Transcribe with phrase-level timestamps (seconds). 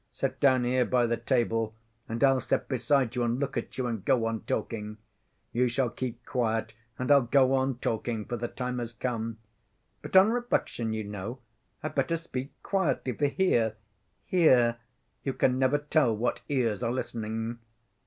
[0.11, 1.75] Sit down here by the table
[2.09, 4.97] and I'll sit beside you and look at you, and go on talking.
[5.53, 9.37] You shall keep quiet and I'll go on talking, for the time has come.
[10.01, 11.37] But on reflection, you know,
[11.83, 17.59] I'd better speak quietly, for here—here—you can never tell what ears are listening.